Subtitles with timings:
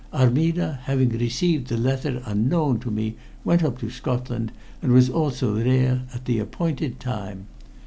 [0.11, 5.53] Armida, having received the letter unknown to me, went up to Scotland, and was also
[5.53, 7.45] there at the appointed time.